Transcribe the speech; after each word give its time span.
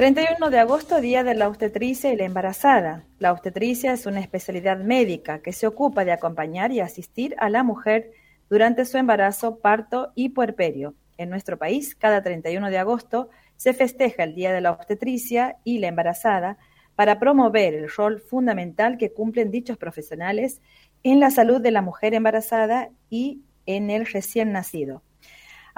31 0.00 0.48
de 0.48 0.58
agosto, 0.58 0.98
Día 1.02 1.22
de 1.24 1.34
la 1.34 1.46
Obstetricia 1.46 2.10
y 2.10 2.16
la 2.16 2.24
Embarazada. 2.24 3.04
La 3.18 3.32
obstetricia 3.32 3.92
es 3.92 4.06
una 4.06 4.20
especialidad 4.20 4.78
médica 4.78 5.42
que 5.42 5.52
se 5.52 5.66
ocupa 5.66 6.06
de 6.06 6.12
acompañar 6.12 6.72
y 6.72 6.80
asistir 6.80 7.36
a 7.38 7.50
la 7.50 7.62
mujer 7.62 8.10
durante 8.48 8.86
su 8.86 8.96
embarazo, 8.96 9.58
parto 9.58 10.12
y 10.14 10.30
puerperio. 10.30 10.94
En 11.18 11.28
nuestro 11.28 11.58
país, 11.58 11.94
cada 11.94 12.22
31 12.22 12.70
de 12.70 12.78
agosto 12.78 13.28
se 13.56 13.74
festeja 13.74 14.22
el 14.22 14.34
Día 14.34 14.54
de 14.54 14.62
la 14.62 14.72
Obstetricia 14.72 15.58
y 15.64 15.80
la 15.80 15.88
Embarazada 15.88 16.56
para 16.96 17.18
promover 17.18 17.74
el 17.74 17.90
rol 17.90 18.20
fundamental 18.20 18.96
que 18.96 19.12
cumplen 19.12 19.50
dichos 19.50 19.76
profesionales 19.76 20.62
en 21.02 21.20
la 21.20 21.30
salud 21.30 21.60
de 21.60 21.72
la 21.72 21.82
mujer 21.82 22.14
embarazada 22.14 22.88
y 23.10 23.42
en 23.66 23.90
el 23.90 24.06
recién 24.06 24.50
nacido. 24.52 25.02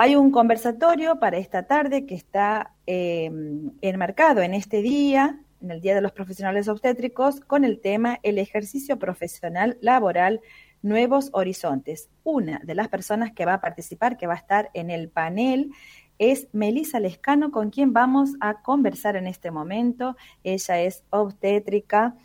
Hay 0.03 0.17
un 0.17 0.33
conversatorio 0.33 1.21
para 1.21 1.39
esta 1.39 1.69
tarde 1.69 2.07
que 2.07 2.17
está 2.17 2.75
em, 2.87 3.71
enmarcado 3.83 4.43
en 4.43 4.53
este 4.53 4.83
día, 4.83 5.39
en 5.61 5.71
el 5.71 5.81
Día 5.81 5.95
de 5.95 6.01
los 6.01 6.11
Profesionales 6.11 6.67
Obstétricos, 6.67 7.39
con 7.39 7.65
el 7.65 7.81
tema 7.81 8.19
El 8.25 8.39
ejercicio 8.39 8.99
profesional 8.99 9.79
laboral 9.81 10.41
Nuevos 10.83 11.31
Horizontes. 11.33 12.11
Una 12.25 12.61
de 12.65 12.75
las 12.75 12.89
personas 12.89 13.31
que 13.31 13.45
va 13.45 13.55
a 13.55 13.61
participar, 13.61 14.17
que 14.17 14.27
va 14.27 14.33
a 14.33 14.39
estar 14.39 14.71
en 14.75 14.91
el 14.91 15.09
panel, 15.09 15.71
es 16.19 16.49
Melisa 16.51 16.99
Lescano, 16.99 17.53
con 17.53 17.71
quien 17.71 17.93
vamos 17.93 18.31
a 18.41 18.61
conversar 18.61 19.15
en 19.15 19.29
este 19.29 19.53
momento. 19.53 20.17
Ella 20.43 20.81
es 20.81 21.05
obstétrica, 21.11 22.17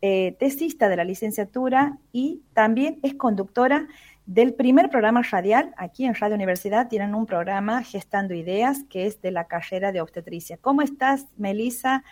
eh, 0.00 0.36
tesista 0.38 0.88
de 0.88 0.96
la 0.96 1.04
licenciatura 1.04 1.98
y 2.12 2.40
también 2.54 2.98
es 3.02 3.14
conductora 3.14 3.88
del 4.26 4.54
primer 4.54 4.90
programa 4.90 5.22
radial, 5.22 5.72
aquí 5.76 6.04
en 6.04 6.14
Radio 6.14 6.34
Universidad 6.34 6.88
tienen 6.88 7.14
un 7.14 7.26
programa 7.26 7.84
Gestando 7.84 8.34
Ideas, 8.34 8.82
que 8.90 9.06
es 9.06 9.22
de 9.22 9.30
la 9.30 9.44
carrera 9.44 9.92
de 9.92 10.00
obstetricia. 10.00 10.58
¿Cómo 10.60 10.82
estás, 10.82 11.26
Melisa? 11.36 12.02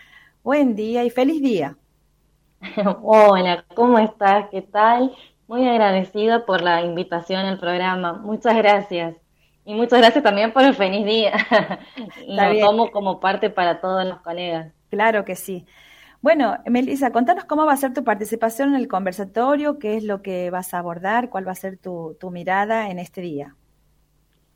Buen 0.45 0.77
día 0.77 1.05
y 1.05 1.11
feliz 1.11 1.43
día. 1.43 1.77
Hola, 3.03 3.65
¿cómo 3.75 3.99
estás? 3.99 4.47
¿Qué 4.51 4.63
tal? 4.63 5.13
Muy 5.49 5.69
agradecida 5.69 6.47
por 6.47 6.63
la 6.63 6.83
invitación 6.83 7.47
al 7.47 7.59
programa. 7.59 8.13
Muchas 8.13 8.57
gracias. 8.57 9.17
Y 9.65 9.75
muchas 9.75 9.99
gracias 9.99 10.23
también 10.23 10.53
por 10.53 10.63
el 10.63 10.75
feliz 10.75 11.05
día. 11.05 11.33
Lo 12.29 12.61
tomo 12.61 12.91
como 12.93 13.19
parte 13.19 13.51
para 13.51 13.81
todos 13.81 14.05
los 14.07 14.21
colegas. 14.21 14.73
Claro 14.89 15.25
que 15.25 15.35
sí. 15.35 15.67
Bueno, 16.25 16.57
Melissa, 16.65 17.13
contanos 17.13 17.45
cómo 17.45 17.67
va 17.67 17.75
a 17.75 17.77
ser 17.77 17.93
tu 17.93 18.03
participación 18.03 18.71
en 18.71 18.77
el 18.77 18.89
conversatorio, 18.89 19.79
qué 19.79 19.99
es 19.99 20.05
lo 20.05 20.23
que 20.23 20.49
vas 20.49 20.73
a 20.73 20.79
abordar, 20.79 21.29
cuál 21.29 21.47
va 21.47 21.53
a 21.53 21.55
ser 21.55 21.77
tu, 21.77 22.17
mirada 22.33 22.89
en 22.89 22.99
este 22.99 23.21
día. 23.21 23.57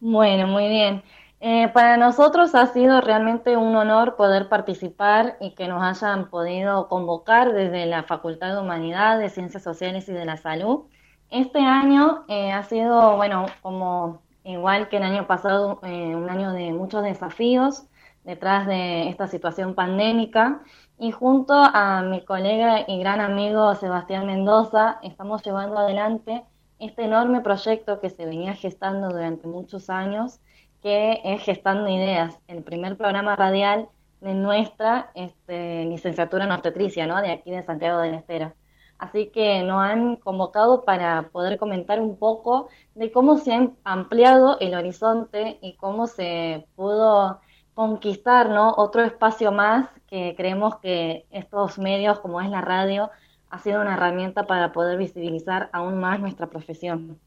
Bueno, 0.00 0.46
muy 0.46 0.66
bien. 0.66 1.02
Eh, 1.40 1.68
para 1.74 1.98
nosotros 1.98 2.54
ha 2.54 2.68
sido 2.68 3.02
realmente 3.02 3.58
un 3.58 3.76
honor 3.76 4.16
poder 4.16 4.48
participar 4.48 5.36
y 5.42 5.50
que 5.50 5.68
nos 5.68 5.82
hayan 5.82 6.30
podido 6.30 6.88
convocar 6.88 7.52
desde 7.52 7.84
la 7.84 8.02
Facultad 8.04 8.54
de 8.54 8.62
Humanidades, 8.62 9.34
Ciencias 9.34 9.62
Sociales 9.62 10.08
y 10.08 10.12
de 10.12 10.24
la 10.24 10.38
Salud. 10.38 10.84
Este 11.28 11.58
año 11.58 12.24
eh, 12.28 12.50
ha 12.50 12.62
sido, 12.62 13.16
bueno, 13.16 13.44
como 13.60 14.22
igual 14.42 14.88
que 14.88 14.96
el 14.96 15.02
año 15.02 15.26
pasado, 15.26 15.80
eh, 15.82 16.16
un 16.16 16.30
año 16.30 16.50
de 16.54 16.72
muchos 16.72 17.02
desafíos 17.02 17.84
detrás 18.24 18.66
de 18.66 19.10
esta 19.10 19.26
situación 19.26 19.74
pandémica 19.74 20.62
y 20.98 21.12
junto 21.12 21.54
a 21.54 22.02
mi 22.02 22.24
colega 22.24 22.84
y 22.86 22.98
gran 22.98 23.20
amigo 23.20 23.74
Sebastián 23.76 24.26
Mendoza 24.26 24.98
estamos 25.02 25.42
llevando 25.44 25.78
adelante 25.78 26.44
este 26.80 27.04
enorme 27.04 27.40
proyecto 27.40 28.00
que 28.00 28.10
se 28.10 28.26
venía 28.26 28.54
gestando 28.54 29.08
durante 29.08 29.46
muchos 29.46 29.90
años, 29.90 30.40
que 30.82 31.20
es 31.24 31.42
Gestando 31.42 31.88
Ideas, 31.88 32.38
el 32.48 32.62
primer 32.64 32.96
programa 32.96 33.36
radial 33.36 33.88
de 34.20 34.34
nuestra 34.34 35.10
este, 35.14 35.84
licenciatura 35.84 36.44
en 36.44 36.52
obstetricia, 36.52 37.06
¿no? 37.06 37.20
de 37.22 37.30
aquí 37.30 37.50
de 37.52 37.62
Santiago 37.62 38.00
del 38.00 38.14
Estero. 38.14 38.52
Así 38.98 39.28
que 39.28 39.62
nos 39.62 39.80
han 39.80 40.16
convocado 40.16 40.84
para 40.84 41.28
poder 41.30 41.58
comentar 41.58 42.00
un 42.00 42.16
poco 42.16 42.68
de 42.96 43.12
cómo 43.12 43.36
se 43.38 43.54
ha 43.54 43.70
ampliado 43.84 44.58
el 44.58 44.74
horizonte 44.74 45.58
y 45.62 45.74
cómo 45.74 46.08
se 46.08 46.66
pudo 46.74 47.40
conquistar 47.74 48.50
¿no? 48.50 48.74
otro 48.76 49.04
espacio 49.04 49.52
más 49.52 49.88
que 50.08 50.34
creemos 50.36 50.78
que 50.78 51.26
estos 51.30 51.78
medios, 51.78 52.20
como 52.20 52.40
es 52.40 52.48
la 52.48 52.60
radio, 52.60 53.10
ha 53.50 53.58
sido 53.58 53.80
una 53.80 53.94
herramienta 53.94 54.46
para 54.46 54.72
poder 54.72 54.98
visibilizar 54.98 55.70
aún 55.72 55.98
más 55.98 56.20
nuestra 56.20 56.48
profesión. 56.48 57.20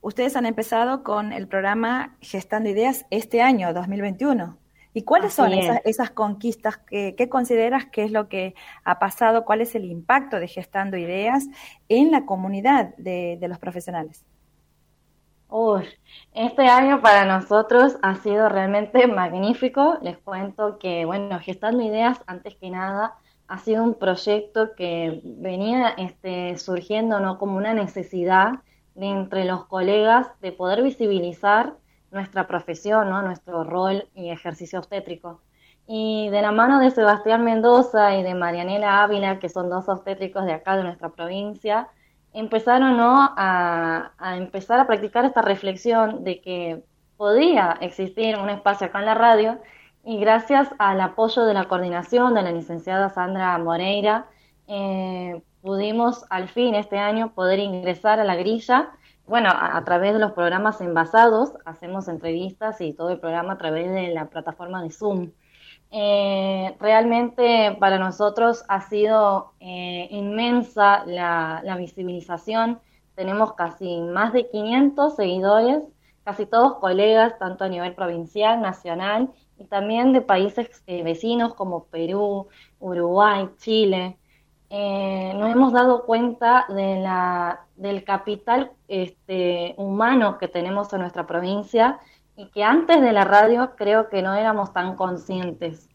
Ustedes 0.00 0.36
han 0.36 0.46
empezado 0.46 1.02
con 1.02 1.32
el 1.32 1.48
programa 1.48 2.16
Gestando 2.20 2.68
Ideas 2.68 3.06
este 3.10 3.42
año, 3.42 3.72
2021. 3.72 4.58
¿Y 4.92 5.02
cuáles 5.02 5.34
son 5.34 5.52
esas, 5.52 6.10
conquistas? 6.10 6.78
Que, 6.78 7.14
¿Qué 7.16 7.28
consideras 7.28 7.84
que 7.86 8.04
es 8.04 8.10
lo 8.10 8.28
que 8.28 8.54
ha 8.82 8.98
pasado? 8.98 9.44
¿Cuál 9.44 9.60
es 9.60 9.74
el 9.74 9.84
impacto 9.84 10.40
de 10.40 10.48
Gestando 10.48 10.96
Ideas 10.96 11.46
en 11.90 12.10
la 12.10 12.24
comunidad 12.24 12.96
de 12.96 13.46
los 13.46 13.58
profesionales? 13.58 14.24
Este 16.32 16.66
año 16.66 17.00
para 17.00 17.24
nosotros 17.24 17.96
ha 18.02 18.16
sido 18.16 18.48
realmente 18.48 19.06
magnífico. 19.06 19.98
Les 20.02 20.18
cuento 20.18 20.78
que, 20.78 21.04
bueno, 21.04 21.38
Gestando 21.40 21.82
Ideas, 21.82 22.22
antes 22.26 22.56
que 22.56 22.70
nada, 22.70 23.14
ha 23.48 23.58
sido 23.58 23.84
un 23.84 23.94
proyecto 23.94 24.74
que 24.74 25.20
venía 25.24 25.88
este, 25.90 26.58
surgiendo 26.58 27.20
¿no? 27.20 27.38
como 27.38 27.56
una 27.56 27.74
necesidad 27.74 28.54
entre 28.96 29.44
los 29.44 29.66
colegas 29.66 30.28
de 30.40 30.52
poder 30.52 30.82
visibilizar 30.82 31.74
nuestra 32.10 32.46
profesión, 32.46 33.10
¿no? 33.10 33.22
nuestro 33.22 33.62
rol 33.64 34.08
y 34.14 34.30
ejercicio 34.30 34.78
obstétrico. 34.78 35.42
Y 35.86 36.28
de 36.30 36.42
la 36.42 36.50
mano 36.50 36.80
de 36.80 36.90
Sebastián 36.90 37.44
Mendoza 37.44 38.16
y 38.16 38.24
de 38.24 38.34
Marianela 38.34 39.04
Ávila, 39.04 39.38
que 39.38 39.48
son 39.48 39.70
dos 39.70 39.88
obstétricos 39.88 40.44
de 40.44 40.52
acá 40.52 40.76
de 40.76 40.82
nuestra 40.82 41.10
provincia, 41.10 41.88
empezaron 42.36 42.98
¿no? 42.98 43.32
a, 43.36 44.12
empezar 44.36 44.78
a 44.78 44.86
practicar 44.86 45.24
esta 45.24 45.40
reflexión 45.40 46.22
de 46.22 46.42
que 46.42 46.84
podía 47.16 47.78
existir 47.80 48.36
un 48.38 48.50
espacio 48.50 48.86
acá 48.88 48.98
en 48.98 49.06
la 49.06 49.14
radio 49.14 49.58
y 50.04 50.20
gracias 50.20 50.68
al 50.78 51.00
apoyo 51.00 51.46
de 51.46 51.54
la 51.54 51.64
coordinación 51.64 52.34
de 52.34 52.42
la 52.42 52.52
licenciada 52.52 53.08
Sandra 53.08 53.56
Moreira, 53.56 54.26
eh, 54.68 55.40
pudimos 55.62 56.26
al 56.28 56.48
fin 56.48 56.74
este 56.74 56.98
año 56.98 57.32
poder 57.34 57.58
ingresar 57.58 58.20
a 58.20 58.24
la 58.24 58.36
grilla. 58.36 58.90
Bueno, 59.26 59.48
a, 59.50 59.82
través 59.84 60.12
de 60.12 60.20
los 60.20 60.32
programas 60.32 60.80
envasados, 60.82 61.54
hacemos 61.64 62.06
entrevistas 62.06 62.80
y 62.82 62.92
todo 62.92 63.10
el 63.10 63.18
programa 63.18 63.54
a 63.54 63.58
través 63.58 63.90
de 63.90 64.08
la 64.08 64.26
plataforma 64.26 64.82
de 64.82 64.90
Zoom. 64.90 65.30
Eh, 65.90 66.76
realmente 66.80 67.76
para 67.78 67.98
nosotros 67.98 68.64
ha 68.68 68.80
sido 68.82 69.52
eh, 69.60 70.08
inmensa 70.10 71.04
la, 71.06 71.76
visibilización. 71.78 72.80
Tenemos 73.14 73.54
casi 73.54 74.00
más 74.00 74.32
de 74.32 74.48
500 74.48 75.16
seguidores, 75.16 75.82
casi 76.24 76.44
todos 76.46 76.78
colegas, 76.78 77.38
tanto 77.38 77.64
a 77.64 77.68
nivel 77.68 77.94
provincial, 77.94 78.60
nacional 78.60 79.30
y 79.58 79.64
también 79.64 80.12
de 80.12 80.20
países 80.20 80.82
eh, 80.86 81.02
vecinos 81.02 81.54
como 81.54 81.84
Perú, 81.84 82.48
Uruguay, 82.80 83.48
Chile. 83.58 84.18
nos 84.70 85.50
hemos 85.50 85.72
dado 85.72 86.04
cuenta 86.04 86.66
de 86.68 86.96
la, 87.00 87.66
del 87.76 88.04
capital 88.04 88.72
este, 88.88 89.74
humano 89.78 90.38
que 90.38 90.48
tenemos 90.48 90.92
en 90.92 91.00
nuestra 91.00 91.26
provincia 91.26 92.00
y 92.36 92.46
que 92.50 92.62
antes 92.62 93.00
de 93.00 93.12
la 93.12 93.24
radio 93.24 93.74
creo 93.76 94.08
que 94.08 94.22
no 94.22 94.34
éramos 94.34 94.72
tan 94.72 94.96
conscientes. 94.96 95.88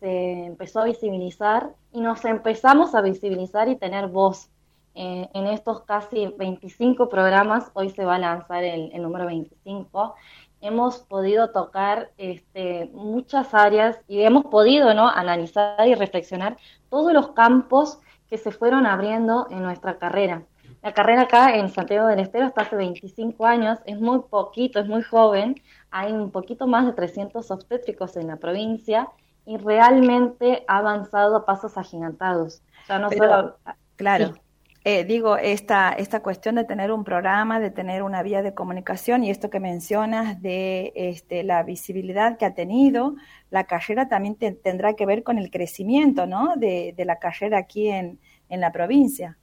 Se 0.00 0.44
empezó 0.44 0.80
a 0.80 0.84
visibilizar 0.84 1.70
y 1.92 2.00
nos 2.00 2.24
empezamos 2.24 2.94
a 2.94 3.00
visibilizar 3.00 3.68
y 3.68 3.76
tener 3.76 4.08
voz. 4.08 4.50
Eh, 4.94 5.28
en 5.34 5.46
estos 5.46 5.82
casi 5.82 6.26
25 6.38 7.08
programas, 7.08 7.70
hoy 7.74 7.90
se 7.90 8.04
va 8.04 8.14
a 8.14 8.18
lanzar 8.18 8.64
el, 8.64 8.90
número 9.02 9.26
25, 9.26 10.14
hemos 10.62 11.00
podido 11.00 11.50
tocar 11.50 12.12
este, 12.16 12.90
muchas 12.94 13.52
áreas 13.52 14.00
y 14.08 14.22
hemos 14.22 14.46
podido 14.46 14.94
¿no? 14.94 15.06
analizar 15.08 15.86
y 15.86 15.94
reflexionar 15.94 16.56
todos 16.88 17.12
los 17.12 17.32
campos 17.32 18.00
que 18.30 18.38
se 18.38 18.52
fueron 18.52 18.86
abriendo 18.86 19.46
en 19.50 19.62
nuestra 19.62 19.98
carrera. 19.98 20.44
La 20.82 20.92
carrera 20.92 21.22
acá 21.22 21.56
en 21.56 21.68
Santiago 21.68 22.06
del 22.06 22.20
Estero 22.20 22.46
está 22.46 22.62
hace 22.62 22.76
25 22.76 23.44
años, 23.44 23.78
es 23.86 24.00
muy 24.00 24.20
poquito, 24.30 24.78
es 24.78 24.86
muy 24.86 25.02
joven, 25.02 25.60
hay 25.90 26.12
un 26.12 26.30
poquito 26.30 26.66
más 26.66 26.86
de 26.86 26.92
300 26.92 27.50
obstétricos 27.50 28.16
en 28.16 28.28
la 28.28 28.36
provincia 28.36 29.08
y 29.44 29.56
realmente 29.56 30.64
ha 30.68 30.78
avanzado 30.78 31.36
a 31.36 31.44
pasos 31.44 31.76
agigantados. 31.76 32.62
Ya 32.88 32.98
no 32.98 33.10
solo... 33.10 33.56
Claro. 33.96 34.34
Eh, 34.84 35.02
digo, 35.02 35.36
esta, 35.36 35.90
esta 35.90 36.22
cuestión 36.22 36.54
de 36.54 36.62
tener 36.62 36.92
un 36.92 37.02
programa, 37.02 37.58
de 37.58 37.72
tener 37.72 38.04
una 38.04 38.22
vía 38.22 38.42
de 38.42 38.54
comunicación 38.54 39.24
y 39.24 39.30
esto 39.30 39.50
que 39.50 39.58
mencionas 39.58 40.40
de 40.40 40.92
este, 40.94 41.42
la 41.42 41.64
visibilidad 41.64 42.38
que 42.38 42.44
ha 42.44 42.54
tenido, 42.54 43.16
la 43.50 43.64
carrera 43.64 44.08
también 44.08 44.36
tendrá 44.36 44.94
que 44.94 45.04
ver 45.04 45.24
con 45.24 45.38
el 45.38 45.50
crecimiento 45.50 46.26
¿no? 46.26 46.54
de, 46.54 46.94
de 46.96 47.04
la 47.04 47.18
carrera 47.18 47.58
aquí 47.58 47.88
en, 47.88 48.20
en 48.48 48.60
la 48.60 48.70
provincia. 48.70 49.36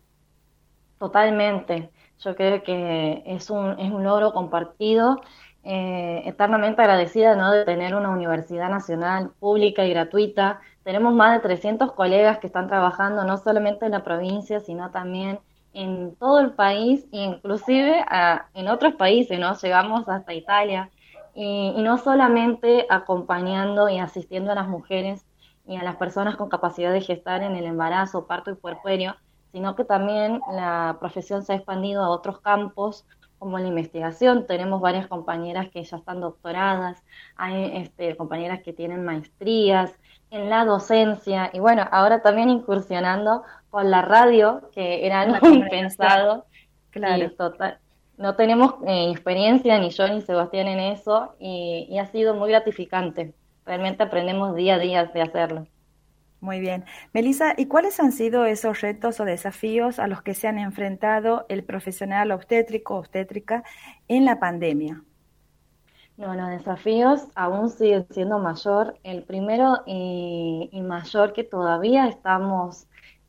Totalmente. 0.99 1.91
Yo 2.19 2.35
creo 2.35 2.63
que 2.63 3.23
es 3.25 3.49
un, 3.49 3.79
es 3.79 3.91
un 3.91 4.03
logro 4.03 4.31
compartido, 4.33 5.21
eh, 5.63 6.21
eternamente 6.25 6.81
agradecida 6.81 7.35
¿no? 7.35 7.51
de 7.51 7.65
tener 7.65 7.95
una 7.95 8.09
universidad 8.09 8.69
nacional 8.69 9.31
pública 9.39 9.85
y 9.85 9.91
gratuita 9.91 10.59
tenemos 10.83 11.13
más 11.13 11.33
de 11.33 11.39
300 11.39 11.93
colegas 11.93 12.39
que 12.39 12.47
están 12.47 12.67
trabajando 12.67 13.23
no 13.23 13.37
solamente 13.37 13.85
en 13.85 13.91
la 13.93 14.03
provincia, 14.03 14.59
sino 14.59 14.91
también 14.91 15.39
en 15.73 16.15
todo 16.15 16.39
el 16.39 16.51
país, 16.51 17.05
inclusive 17.11 18.05
en 18.53 18.67
otros 18.67 18.93
países, 18.95 19.39
¿no? 19.39 19.55
Llegamos 19.55 20.07
hasta 20.07 20.33
Italia, 20.33 20.91
y, 21.33 21.73
no 21.81 21.97
solamente 21.97 22.85
acompañando 22.89 23.89
y 23.89 23.97
asistiendo 23.97 24.51
a 24.51 24.55
las 24.55 24.67
mujeres 24.67 25.25
y 25.65 25.77
a 25.77 25.83
las 25.83 25.95
personas 25.95 26.35
con 26.35 26.49
capacidad 26.49 26.91
de 26.93 27.01
gestar 27.01 27.41
en 27.41 27.55
el 27.55 27.65
embarazo, 27.65 28.27
parto 28.27 28.51
y 28.51 28.55
puerperio, 28.55 29.15
sino 29.53 29.75
que 29.75 29.85
también 29.85 30.41
la 30.51 30.97
profesión 30.99 31.43
se 31.43 31.53
ha 31.53 31.55
expandido 31.55 32.03
a 32.03 32.09
otros 32.09 32.41
campos 32.41 33.05
como 33.39 33.59
la 33.59 33.67
investigación. 33.67 34.45
Tenemos 34.47 34.81
varias 34.81 35.07
compañeras 35.07 35.69
que 35.69 35.83
ya 35.83 35.97
están 35.97 36.19
doctoradas, 36.19 37.01
hay 37.37 37.77
este, 37.77 38.17
compañeras 38.17 38.61
que 38.63 38.73
tienen 38.73 39.05
maestrías 39.05 39.93
en 40.31 40.49
la 40.49 40.65
docencia 40.65 41.51
y 41.53 41.59
bueno, 41.59 41.87
ahora 41.91 42.21
también 42.21 42.49
incursionando 42.49 43.43
con 43.69 43.91
la 43.91 44.01
radio, 44.01 44.69
que 44.73 45.05
era 45.05 45.21
algo 45.21 45.47
impensado. 45.47 46.45
Claro. 46.89 47.31
total, 47.31 47.79
no 48.17 48.35
tenemos 48.35 48.75
eh, 48.85 49.09
experiencia, 49.11 49.79
ni 49.79 49.89
yo 49.89 50.07
ni 50.07 50.21
Sebastián, 50.21 50.67
en 50.67 50.79
eso, 50.79 51.35
y, 51.39 51.97
ha 51.97 52.05
sido 52.07 52.35
muy 52.35 52.49
gratificante. 52.49 53.33
Realmente 53.65 54.03
aprendemos 54.03 54.55
día 54.55 54.75
a 54.75 54.79
día 54.79 55.05
de 55.05 55.21
hacerlo. 55.21 55.67
Muy 56.43 56.59
bien. 56.59 56.83
Melissa, 57.13 57.53
¿y 57.55 57.67
cuáles 57.67 58.01
han 58.01 58.11
sido 58.11 58.43
esos 58.43 58.81
retos 58.81 59.21
o 59.21 59.23
desafíos 59.23 59.97
a 59.97 60.07
los 60.07 60.21
que 60.23 60.33
se 60.33 60.49
han 60.49 60.59
enfrentado 60.59 61.45
el 61.47 61.63
profesional 61.63 62.33
obstétrico 62.33 62.97
obstétrica 62.97 63.63
en 64.09 64.25
la 64.25 64.41
pandemia? 64.41 65.01
No, 66.17 66.35
los 66.35 66.49
desafíos 66.49 67.29
aún 67.33 67.69
siguen 67.69 68.05
siendo 68.09 68.39
mayor. 68.39 68.99
El 69.03 69.23
primero 69.23 69.83
y, 69.85 70.69
mayor 70.85 71.31
que 71.31 71.45
todavía 71.45 72.09
estamos 72.09 72.87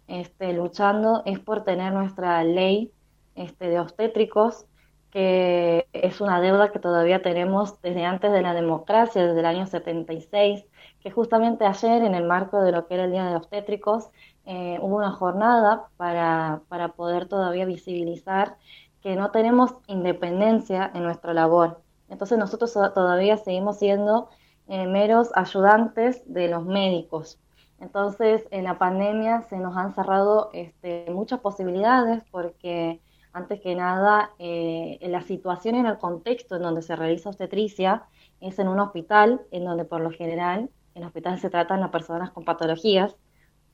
este, 0.09 0.53
luchando 0.53 1.23
es 1.25 1.39
por 1.39 1.63
tener 1.63 1.93
nuestra 1.93 2.43
ley 2.43 2.91
este, 3.37 3.69
de 3.69 3.79
obstétricos 3.79 4.67
que 5.15 5.87
es 5.93 6.21
una 6.21 6.41
deuda 6.41 6.73
que 6.73 6.81
todavía 6.81 7.23
tenemos 7.23 7.81
desde 7.81 8.05
antes 8.05 8.33
de 8.33 8.43
la 8.43 8.53
democracia, 8.53 9.25
desde 9.25 9.39
el 9.39 9.47
año 9.47 9.65
76, 9.65 10.67
que 11.05 11.11
justamente 11.11 11.67
ayer, 11.67 12.03
en 12.03 12.15
el 12.15 12.25
marco 12.25 12.63
de 12.63 12.73
lo 12.73 12.87
que 12.87 12.95
era 12.95 13.05
el 13.05 13.13
Día 13.13 13.27
de 13.27 13.37
Obstétricos, 13.37 14.09
eh, 14.47 14.79
hubo 14.81 14.97
una 14.97 15.11
jornada 15.11 15.89
para, 15.99 16.63
para 16.69 16.89
poder 16.95 17.29
todavía 17.29 17.67
visibilizar 17.67 18.57
que 19.03 19.15
no 19.15 19.31
tenemos 19.31 19.75
independencia 19.87 20.91
en 20.95 21.03
nuestra 21.03 21.35
labor. 21.35 21.83
Entonces 22.09 22.39
nosotros 22.39 22.73
todavía 22.73 23.37
seguimos 23.37 23.79
siendo 23.79 24.31
eh, 24.67 24.87
meros 24.87 25.31
ayudantes 25.35 26.23
de 26.25 26.49
los 26.49 26.65
médicos. 26.65 27.39
Entonces 27.81 28.49
en 28.51 28.65
la 28.65 28.79
pandemia 28.79 29.43
se 29.43 29.59
nos 29.59 29.77
han 29.77 29.95
cerrado 29.95 30.49
este, 30.55 31.05
muchas 31.11 31.41
posibilidades 31.41 32.23
porque 32.31 33.03
antes 33.35 33.61
que 33.61 33.75
nada, 33.75 34.31
eh, 34.39 34.99
la 35.03 35.21
situación 35.21 35.75
en 35.75 35.85
el 35.85 35.99
contexto 35.99 36.57
en 36.57 36.63
donde 36.63 36.81
se 36.81 36.97
realiza 36.97 37.29
obstetricia 37.29 38.05
es 38.41 38.59
en 38.59 38.69
un 38.69 38.81
hospital, 38.81 39.43
en 39.51 39.67
donde 39.67 39.85
por 39.85 40.01
lo 40.01 40.11
general 40.11 40.71
en 40.95 41.03
el 41.03 41.09
hospital 41.09 41.39
se 41.39 41.51
tratan 41.51 41.83
a 41.83 41.91
personas 41.91 42.31
con 42.31 42.45
patologías, 42.45 43.17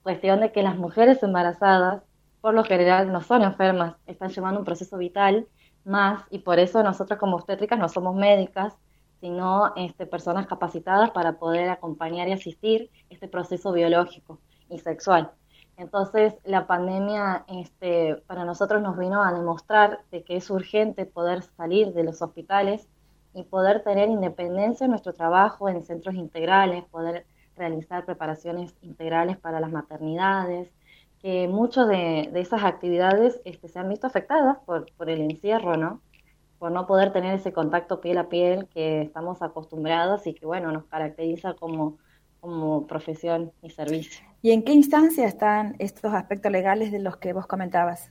cuestión 0.03 0.41
de 0.41 0.53
que 0.53 0.63
las 0.63 0.77
mujeres 0.77 1.23
embarazadas 1.23 2.03
por 2.41 2.55
lo 2.55 2.65
general 2.65 3.13
no 3.13 3.21
son 3.21 3.43
enfermas, 3.43 3.97
están 4.07 4.31
llevando 4.31 4.61
un 4.61 4.65
proceso 4.65 4.97
vital 4.97 5.47
más 5.85 6.25
y 6.31 6.39
por 6.39 6.59
eso 6.59 6.83
nosotros 6.83 7.19
como 7.19 7.37
obstétricas 7.37 7.79
no 7.79 7.89
somos 7.89 8.17
médicas, 8.17 8.75
sino 9.21 9.75
este, 9.77 10.07
personas 10.07 10.47
capacitadas 10.47 11.11
para 11.11 11.39
poder 11.39 11.69
acompañar 11.69 12.29
y 12.29 12.33
asistir 12.33 12.91
este 13.11 13.29
proceso 13.29 13.73
biológico 13.73 14.41
y 14.71 14.79
sexual. 14.79 15.33
Entonces, 15.77 16.35
la 16.45 16.67
pandemia 16.67 17.45
este, 17.49 18.17
para 18.27 18.45
nosotros 18.45 18.83
nos 18.83 18.99
vino 18.99 19.23
a 19.23 19.33
demostrar 19.33 20.01
de 20.11 20.25
que 20.25 20.37
es 20.37 20.51
urgente 20.51 21.07
poder 21.07 21.43
salir 21.43 21.93
de 21.93 22.05
los 22.05 22.21
hospitales 22.23 22.87
y 23.35 23.45
poder 23.45 23.83
tener 23.83 24.09
independencia 24.09 24.85
en 24.85 24.91
nuestro 24.91 25.13
trabajo 25.13 25.69
en 25.69 25.85
centros 25.85 26.15
integrales, 26.15 26.85
poder 26.85 27.27
realizar 27.57 28.05
preparaciones 28.05 28.75
integrales 28.83 29.37
para 29.39 29.61
las 29.61 29.71
maternidades, 29.71 30.73
que 31.21 31.47
muchas 31.49 31.87
de, 31.89 32.31
esas 32.35 32.65
actividades 32.65 33.41
este, 33.45 33.69
se 33.69 33.79
han 33.79 33.89
visto 33.89 34.07
afectadas 34.07 34.59
por, 34.65 34.91
por 34.93 35.11
el 35.11 35.21
encierro, 35.21 35.77
¿no? 35.77 36.01
Por 36.59 36.73
no 36.73 36.87
poder 36.87 37.13
tener 37.13 37.35
ese 37.35 37.53
contacto 37.53 38.01
piel 38.01 38.19
a 38.19 38.29
piel 38.29 38.67
que 38.69 39.03
estamos 39.03 39.43
acostumbrados 39.43 40.27
y 40.27 40.35
que, 40.35 40.47
bueno, 40.47 40.73
nos 40.73 40.87
caracteriza 40.87 41.55
como, 41.55 41.99
como 42.41 42.87
profesión 42.87 43.53
y 43.63 43.71
servicio. 43.71 44.27
¿Y 44.43 44.53
en 44.53 44.65
qué 44.65 44.73
instancia 44.73 45.27
están 45.27 45.77
estos 45.79 46.13
aspectos 46.15 46.51
legales 46.51 46.91
de 46.91 47.01
los 47.01 47.19
que 47.19 47.33
vos 47.35 47.47
comentabas? 47.47 48.11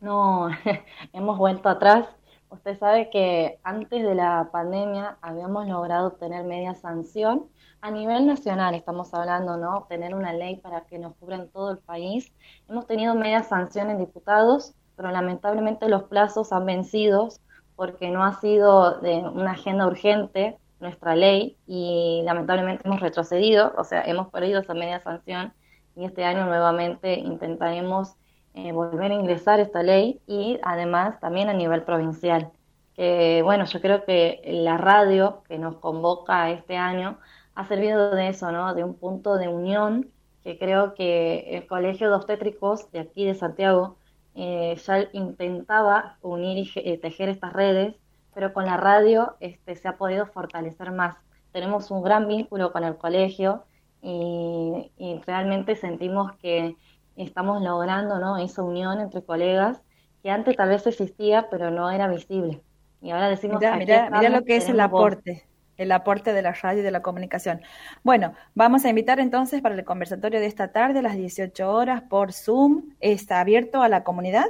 No, 0.00 0.48
hemos 1.12 1.38
vuelto 1.38 1.68
atrás. 1.68 2.06
Usted 2.50 2.78
sabe 2.78 3.10
que 3.10 3.60
antes 3.62 4.02
de 4.02 4.14
la 4.14 4.48
pandemia 4.52 5.18
habíamos 5.22 5.68
logrado 5.68 6.08
obtener 6.08 6.44
media 6.44 6.74
sanción 6.74 7.46
a 7.80 7.92
nivel 7.92 8.26
nacional, 8.26 8.74
estamos 8.74 9.14
hablando, 9.14 9.56
¿no? 9.56 9.86
Tener 9.88 10.14
una 10.16 10.32
ley 10.32 10.56
para 10.56 10.82
que 10.82 10.98
nos 10.98 11.14
cubra 11.16 11.36
en 11.36 11.48
todo 11.48 11.70
el 11.70 11.78
país. 11.78 12.34
Hemos 12.68 12.88
tenido 12.88 13.14
media 13.14 13.44
sanción 13.44 13.88
en 13.88 13.98
diputados, 13.98 14.74
pero 14.96 15.12
lamentablemente 15.12 15.88
los 15.88 16.04
plazos 16.04 16.52
han 16.52 16.66
vencido 16.66 17.28
porque 17.76 18.10
no 18.10 18.24
ha 18.24 18.32
sido 18.40 19.00
de 19.00 19.20
una 19.20 19.52
agenda 19.52 19.86
urgente 19.86 20.58
nuestra 20.80 21.14
ley 21.14 21.56
y 21.66 22.22
lamentablemente 22.24 22.86
hemos 22.86 23.00
retrocedido, 23.00 23.72
o 23.78 23.84
sea, 23.84 24.02
hemos 24.02 24.28
perdido 24.28 24.60
esa 24.60 24.74
media 24.74 24.98
sanción 25.00 25.52
y 25.94 26.04
este 26.04 26.24
año 26.24 26.46
nuevamente 26.46 27.14
intentaremos 27.14 28.16
eh, 28.54 28.72
volver 28.72 29.12
a 29.12 29.14
ingresar 29.14 29.60
esta 29.60 29.82
ley 29.82 30.20
y 30.26 30.58
además 30.62 31.20
también 31.20 31.48
a 31.48 31.52
nivel 31.54 31.82
provincial. 31.82 32.50
Que 32.94 33.42
bueno, 33.44 33.64
yo 33.64 33.80
creo 33.80 34.04
que 34.04 34.40
la 34.44 34.76
radio 34.76 35.42
que 35.48 35.58
nos 35.58 35.76
convoca 35.76 36.50
este 36.50 36.76
año 36.76 37.18
ha 37.54 37.66
servido 37.66 38.10
de 38.10 38.28
eso, 38.28 38.52
¿no? 38.52 38.74
De 38.74 38.84
un 38.84 38.94
punto 38.94 39.36
de 39.36 39.48
unión 39.48 40.10
que 40.42 40.58
creo 40.58 40.94
que 40.94 41.56
el 41.56 41.66
Colegio 41.66 42.08
de 42.08 42.16
Obstétricos 42.16 42.90
de 42.92 43.00
aquí 43.00 43.24
de 43.24 43.34
Santiago 43.34 43.96
eh, 44.34 44.76
ya 44.86 45.08
intentaba 45.12 46.18
unir 46.22 46.58
y 46.58 46.72
eh, 46.76 46.98
tejer 46.98 47.28
estas 47.28 47.52
redes 47.52 47.94
pero 48.34 48.52
con 48.52 48.64
la 48.64 48.76
radio 48.76 49.36
este, 49.40 49.76
se 49.76 49.88
ha 49.88 49.96
podido 49.96 50.26
fortalecer 50.26 50.92
más. 50.92 51.16
Tenemos 51.52 51.90
un 51.90 52.02
gran 52.02 52.28
vínculo 52.28 52.72
con 52.72 52.84
el 52.84 52.96
colegio 52.96 53.64
y, 54.02 54.90
realmente 55.26 55.76
sentimos 55.76 56.32
que 56.36 56.76
estamos 57.22 57.62
logrando 57.62 58.18
¿no? 58.18 58.38
esa 58.38 58.62
unión 58.62 59.00
entre 59.00 59.22
colegas 59.22 59.80
que 60.22 60.30
antes 60.30 60.56
tal 60.56 60.68
vez 60.68 60.86
existía, 60.86 61.48
pero 61.50 61.70
no 61.70 61.90
era 61.90 62.08
visible. 62.08 62.62
Y 63.00 63.10
ahora 63.10 63.28
decimos... 63.28 63.60
Mira, 63.60 63.76
mira, 63.76 64.10
mira 64.10 64.28
lo 64.28 64.44
que 64.44 64.56
es 64.56 64.68
el 64.68 64.80
aporte. 64.80 65.46
el 65.78 65.92
aporte 65.92 66.32
de 66.32 66.42
la 66.42 66.52
radio 66.52 66.80
y 66.80 66.82
de 66.82 66.90
la 66.90 67.00
comunicación. 67.00 67.62
Bueno, 68.02 68.34
vamos 68.54 68.84
a 68.84 68.90
invitar 68.90 69.18
entonces 69.18 69.62
para 69.62 69.74
el 69.74 69.84
conversatorio 69.84 70.38
de 70.38 70.46
esta 70.46 70.72
tarde 70.72 70.98
a 70.98 71.02
las 71.02 71.16
18 71.16 71.72
horas 71.72 72.02
por 72.02 72.32
Zoom. 72.32 72.94
¿Está 73.00 73.40
abierto 73.40 73.82
a 73.82 73.88
la 73.88 74.04
comunidad? 74.04 74.46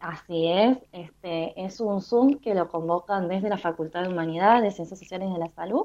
Así 0.00 0.48
es, 0.48 0.78
este 0.92 1.62
es 1.62 1.78
un 1.78 2.00
Zoom 2.00 2.38
que 2.40 2.54
lo 2.54 2.68
convocan 2.68 3.28
desde 3.28 3.50
la 3.50 3.58
Facultad 3.58 4.02
de 4.02 4.08
Humanidades, 4.08 4.76
Ciencias 4.76 4.98
Sociales 4.98 5.30
de 5.30 5.38
la 5.38 5.50
Salud 5.50 5.84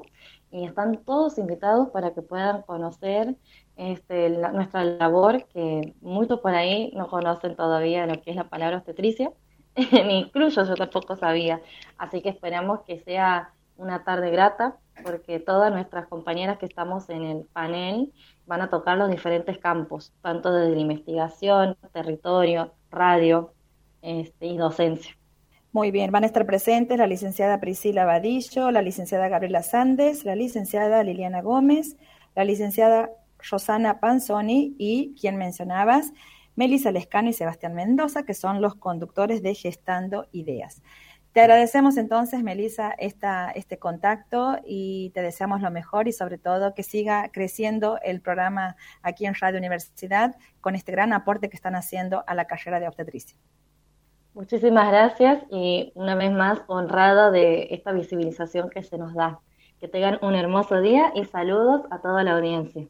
y 0.50 0.64
están 0.64 1.04
todos 1.04 1.36
invitados 1.36 1.90
para 1.90 2.14
que 2.14 2.22
puedan 2.22 2.62
conocer 2.62 3.36
este, 3.76 4.30
nuestra 4.30 4.84
labor, 4.84 5.44
que 5.48 5.94
muchos 6.00 6.40
por 6.40 6.54
ahí 6.54 6.92
no 6.96 7.08
conocen 7.08 7.56
todavía 7.56 8.06
lo 8.06 8.22
que 8.22 8.30
es 8.30 8.36
la 8.36 8.48
palabra 8.48 8.78
obstetricia, 8.78 9.32
ni 9.76 10.20
incluso 10.20 10.64
yo 10.64 10.76
tampoco 10.76 11.16
sabía. 11.16 11.60
Así 11.98 12.22
que 12.22 12.30
esperamos 12.30 12.80
que 12.86 13.00
sea 13.00 13.52
una 13.76 14.02
tarde 14.02 14.30
grata, 14.30 14.78
porque 15.04 15.40
todas 15.40 15.70
nuestras 15.70 16.06
compañeras 16.06 16.56
que 16.56 16.64
estamos 16.64 17.10
en 17.10 17.22
el 17.22 17.44
panel 17.52 18.14
van 18.46 18.62
a 18.62 18.70
tocar 18.70 18.96
los 18.96 19.10
diferentes 19.10 19.58
campos, 19.58 20.14
tanto 20.22 20.52
desde 20.54 20.74
la 20.74 20.80
investigación, 20.80 21.76
territorio, 21.92 22.72
radio, 22.90 23.52
este, 24.06 24.46
y 24.46 24.56
docencia. 24.56 25.16
Muy 25.72 25.90
bien, 25.90 26.10
van 26.10 26.22
a 26.22 26.26
estar 26.26 26.46
presentes 26.46 26.96
la 26.96 27.06
licenciada 27.06 27.60
Priscila 27.60 28.04
Vadillo, 28.04 28.70
la 28.70 28.80
licenciada 28.80 29.28
Gabriela 29.28 29.62
Sandes, 29.62 30.24
la 30.24 30.36
licenciada 30.36 31.02
Liliana 31.02 31.42
Gómez, 31.42 31.96
la 32.34 32.44
licenciada 32.44 33.10
Rosana 33.50 34.00
Panzoni 34.00 34.74
y, 34.78 35.14
quien 35.20 35.36
mencionabas, 35.36 36.12
Melissa 36.54 36.92
Lescano 36.92 37.28
y 37.28 37.32
Sebastián 37.32 37.74
Mendoza, 37.74 38.22
que 38.22 38.32
son 38.32 38.62
los 38.62 38.76
conductores 38.76 39.42
de 39.42 39.54
Gestando 39.54 40.28
Ideas. 40.32 40.82
Te 41.32 41.42
agradecemos 41.42 41.98
entonces, 41.98 42.42
Melissa, 42.42 42.92
este 42.92 43.78
contacto 43.78 44.56
y 44.64 45.10
te 45.10 45.20
deseamos 45.20 45.60
lo 45.60 45.70
mejor 45.70 46.08
y 46.08 46.12
sobre 46.12 46.38
todo 46.38 46.72
que 46.74 46.82
siga 46.82 47.28
creciendo 47.30 47.98
el 48.02 48.22
programa 48.22 48.76
aquí 49.02 49.26
en 49.26 49.34
Radio 49.34 49.58
Universidad 49.58 50.36
con 50.62 50.74
este 50.74 50.92
gran 50.92 51.12
aporte 51.12 51.50
que 51.50 51.56
están 51.56 51.74
haciendo 51.74 52.24
a 52.26 52.34
la 52.34 52.46
carrera 52.46 52.80
de 52.80 52.88
obstetricia. 52.88 53.36
Muchísimas 54.36 54.88
gracias 54.88 55.44
y 55.50 55.92
una 55.94 56.14
vez 56.14 56.30
más 56.30 56.60
honrada 56.66 57.30
de 57.30 57.68
esta 57.70 57.92
visibilización 57.92 58.68
que 58.68 58.82
se 58.82 58.98
nos 58.98 59.14
da. 59.14 59.40
Que 59.80 59.88
tengan 59.88 60.18
un 60.20 60.34
hermoso 60.34 60.82
día 60.82 61.10
y 61.14 61.24
saludos 61.24 61.86
a 61.90 62.02
toda 62.02 62.22
la 62.22 62.36
audiencia. 62.36 62.86